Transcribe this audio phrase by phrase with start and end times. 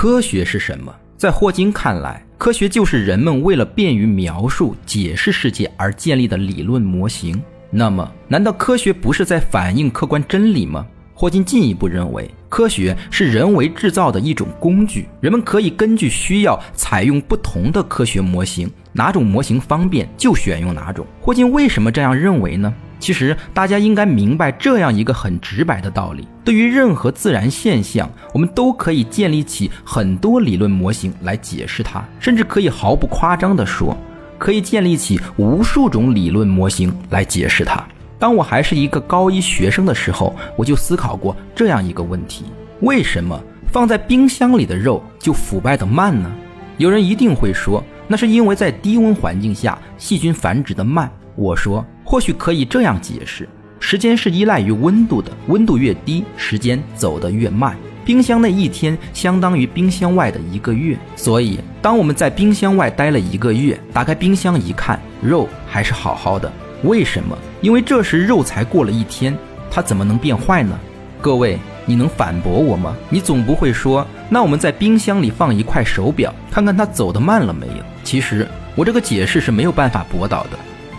[0.00, 0.94] 科学是什么？
[1.16, 7.42] 在霍金看来，科学就是人们为了便于描述、解释世界而建立的理论模型。
[7.68, 10.86] 那么，难道科学不是在反映客观真理吗？
[11.14, 21.06] 霍金进一步认为，科学是人为制造的一种工具，人们可以根据需要采用不同的科学模型，哪种模型方便就选用哪种。
[21.20, 22.72] 霍金为什么这样认为呢？
[23.00, 33.96] 其实大家应该明白这样一个很直白的道理：对于任何自然现象，我们都可以建立起很多理论模型来解释它，甚至可以毫不夸张地说，
[34.36, 37.86] 可以建立起无数种理论模型来解释它。
[38.18, 42.44] 当我还是一个高一学生的时候，我就思考过这样一个问题：
[42.80, 46.30] 为什么放在冰箱里的肉就腐败得慢呢？
[46.76, 51.10] 有人一定会说，那是因为在低温环境下细菌繁殖的慢。
[51.36, 51.84] 我说。
[52.10, 53.46] 或许可以这样解释：
[53.78, 57.76] 时间是依赖于温度的，温度越低，时间走得越慢。
[58.02, 66.50] 冰箱内一天相当于冰箱外的一个月，所以当我们在冰箱外待了一个月，打开冰箱一看，肉还是好好的。
[66.82, 67.36] 为什么？
[67.60, 69.36] 因为这时肉才过了一天，
[69.70, 70.78] 它怎么能变坏呢？
[71.20, 72.96] 各位，你能反驳我吗？
[73.10, 77.84] 你总不会说，那我们在冰箱里放一块手表，看看它走得慢了没有？
[78.04, 80.50] 其实我这个解释是没有办法驳倒的。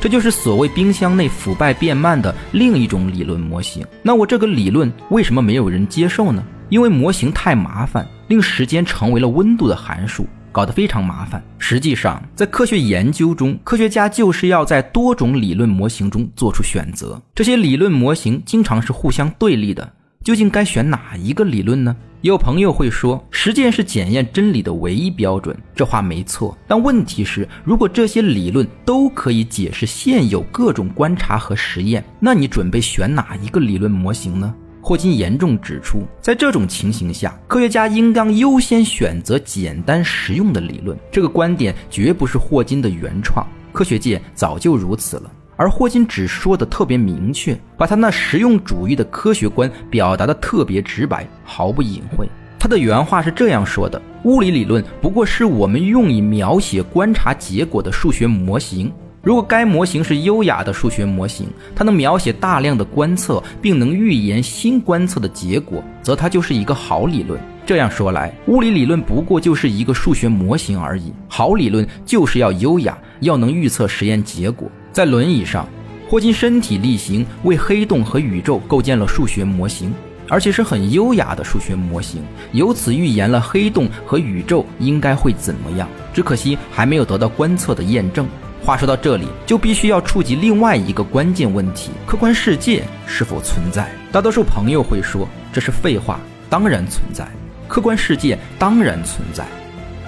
[0.00, 3.86] 这就是所谓冰箱内腐败变慢的另一种理论模型。
[4.02, 6.42] 那我这个理论为什么没有人接受呢？
[6.68, 11.42] 因为模型太麻烦，令时间成为了温度的函数，搞得非常麻烦。
[11.58, 17.20] 实际上，在科学研究中，科学家就是要在多种理论模型中做出选择。
[17.34, 19.92] 这些理论模型经常是互相对立的，
[20.22, 21.96] 究竟该选哪一个理论呢？
[22.20, 26.56] 有朋友会说，实践是检验真理的唯一标准，这话没错。
[26.68, 34.54] 但问题是，如果这些理论都可以解释现有各种观察和实验，那你准备选哪一个理论模型呢？
[34.84, 40.98] 霍金严重指出，在这种情形下，科学家应当优先选择简单实用的理论。
[41.08, 45.30] 这个观点绝不是霍金的原创，科学界早就如此了。
[45.56, 52.28] 而霍金只说的特别明确，把他那实用主义的科学观表达的特别直白，毫不隐晦。
[52.58, 58.92] 他的原话是这样说的：物理理论不过是我们用以描写观察结果的数学模型。
[59.22, 61.46] 如果该模型是优雅的数学模型，
[61.76, 67.40] 它能描写大量的观测，并能预言新观测的结果，则它就是一个好理论。
[67.64, 71.12] 这样说来，物理理论不过就是一个数学模型而已。
[71.28, 74.68] 好理论就是要优雅，要能预测实验结果。
[74.90, 75.68] 在轮椅上，
[76.08, 79.94] 霍金身体力行为黑洞和宇宙构建了数学模型，
[80.28, 85.88] 而且是很优雅的数学模型，由此预言了黑洞和宇宙应该会怎么样。
[86.12, 88.26] 只可惜还没有得到观测的验证。
[88.64, 93.90] 话说到这里，就必须要触及另外一个关键问题：客观世界是否存在？
[94.12, 97.26] 大多数朋友会说这是废话，当然存在，
[97.66, 99.44] 客观世界当然存在。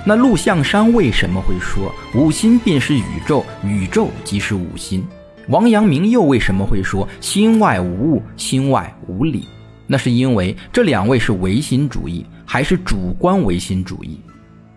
[0.06, 5.04] 那陆象山为什么会说五心便是宇宙，宇宙即是五心？
[5.48, 9.48] 王阳明又为什么会说心外无物，心外无理？
[9.88, 14.20] 那是因为这两位是唯心主义，还是主观唯心主义？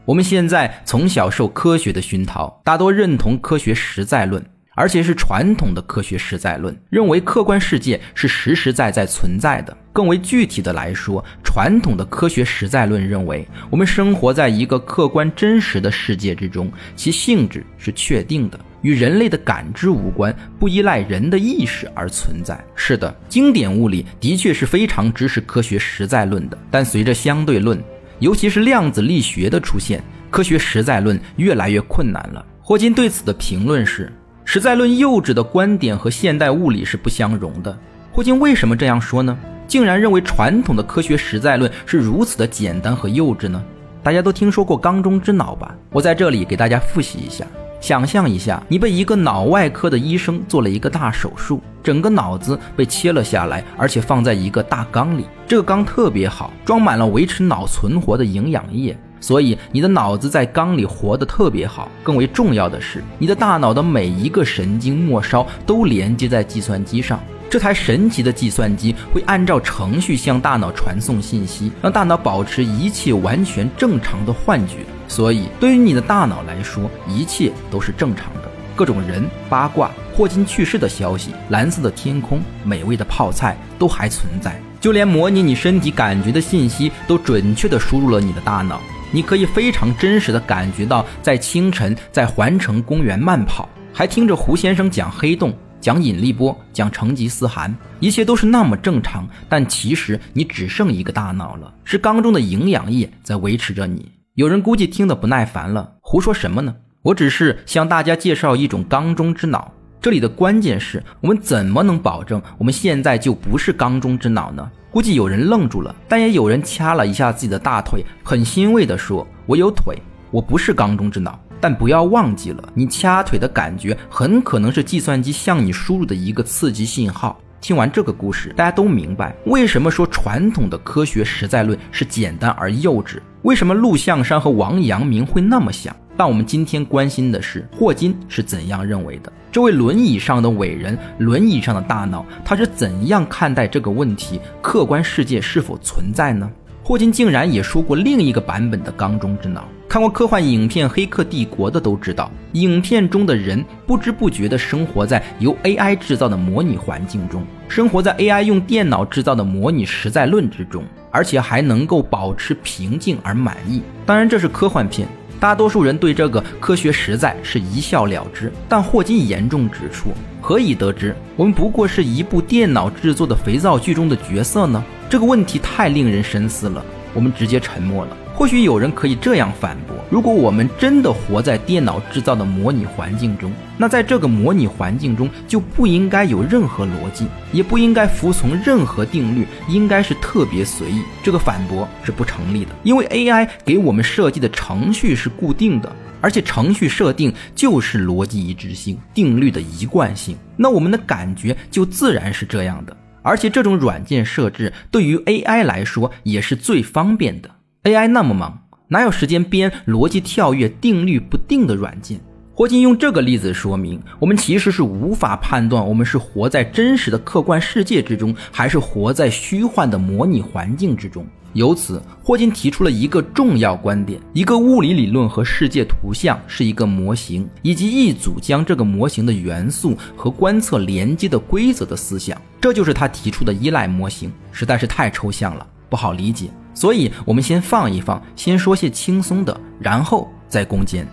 [0.08, 4.42] 我们现在从小受科学的熏陶，大多认同科学实在论。
[4.74, 9.76] 而且是传统的科学实在论，认为客观世界是实实在在存在的。
[9.92, 22.64] 更为具体的来说，传统的科学实在论认为，我们生活在一个客观真实的世界之中，其性质是确定的，与人类的感知无关，不依赖人的意识而存在。
[22.76, 26.58] 是的，经典物理的确是非常支持科学实在论的。
[26.70, 27.84] 但随着相对论，
[28.20, 32.46] 尤其是量子力学的出现，科学实在论越来越困难了。
[32.62, 34.12] 霍金对此的评论是。
[34.50, 37.78] 实在论幼稚的观点和现代物理是不相容的。
[38.14, 39.38] 霍金为什么这样说呢？
[39.68, 43.62] 竟然认为传统的科学实在论是如此的简单和幼稚呢？
[44.02, 45.76] 大家都听说过缸中之脑吧？
[45.92, 47.46] 我在这里给大家复习一下。
[47.80, 55.26] 想象一下，你被一个脑外科的医生做了一个大手术，整个脑子被切了下来，而且放在一个大缸里。
[55.48, 58.98] 这个缸特别好，装满了维持脑存活的营养液。
[59.20, 61.90] 所以你的脑子在缸里活得特别好。
[62.04, 67.20] 更为重要的是，你的大脑的每一个神经末梢都连接在计算机上。
[67.50, 74.80] 这台神奇的计算机会按照程序向大脑传送信息，让大脑保持一切完全正常的幻觉。
[75.08, 78.52] 所以，对于你的大脑来说，一切都是正常的。
[78.76, 84.60] 各种人、八卦、霍金去世的消息、蓝色的天空、美味的泡菜都还存在。
[84.80, 88.80] 就连模拟你身体感觉的信息都准确地输入了你的大脑。
[89.12, 99.28] 你可以非常真实的感觉到，在清晨在环城公园慢跑，还听着胡先生讲黑洞，讲引力波，讲成吉思汗，一切都是那么正常。
[99.48, 104.12] 但其实你只剩一个大脑了，是缸中的营养液在维持着你。
[104.36, 106.76] 有人估计听得不耐烦了，胡说什么呢？
[107.02, 109.72] 我只是向大家介绍一种缸中之脑。
[110.00, 114.70] 这里的关键是我们怎么能保证我们现在就不是缸中之脑呢？
[114.92, 119.98] 估计有人愣住了，但也有人掐了一下自己的大腿，很欣慰地说：“我有腿，
[120.32, 127.40] 我不是缸中之脑。”但不要忘记了，你掐腿的感觉很可能是计算机向你输入的一个刺激信号。
[127.60, 135.96] 听完这个故事，大家都明白为什么说传统的科学实在论是简单而幼稚，为什么陆象山和王阳明会那么想。
[136.16, 139.32] 但我们今天关心的是霍金是怎样认为的。
[139.52, 144.40] 这位轮椅上的伟人，轮椅上的大脑，他是怎样看待这个问题？
[144.62, 146.50] 客观世界是否存在呢？
[146.84, 149.68] 霍金竟然也说过另一个版本的缸中之脑。
[149.90, 163.82] 看过科幻影片《黑客帝国》的都知道，影片中的人不知不觉地生活在由 AI 制造的模拟环境中，生活在 AI 用电脑制造的模拟实在论之中，而且还能够保持平静而满意。
[164.06, 165.08] 当然，这是科幻片，
[165.40, 168.52] 大多数人对这个科学实在是一笑了之。
[168.68, 170.10] 但霍金严重指出，
[170.42, 174.84] 何以得知我们不过是一部电脑制作的肥皂剧中的角色呢？
[175.10, 178.18] 这个问题太令人深思了，我们直接沉默了。
[178.48, 191.02] 或许有人可以这样反驳：如果我们真的活在电脑制造的模拟环境中，那在这个模拟环境中就不应该有任何逻辑，也不应该服从任何定律，应该是特别随意。
[191.22, 202.96] 这个反驳是不成立的，因为 AI 给我们设计的程序是固定的，而且程序设定就是逻辑一致性、定律的一贯性，那我们的感觉就自然是这样的。
[203.22, 207.50] 而且这种软件设置对于 AI 来说也是最方便的。
[207.88, 212.20] AI 那么忙，哪有时间编逻辑跳跃、定律不定的软件？
[212.54, 221.26] 霍金用这个例子说明，我们其实是无法判断我们是活在真实的客观世界之中，还是活在虚幻的模拟环境之中。
[221.54, 232.38] 由此，霍金提出了一个重要观点：一个物理理论和世界图像是一个模型，以及一组将这个模型的元素和观测连接的规则的思想。
[232.60, 236.50] 这就是他提出的依赖模型，实在是太抽象了，不好理解。
[236.78, 241.08] 所以，我们先放一放，先说些轻松的，然后再攻坚。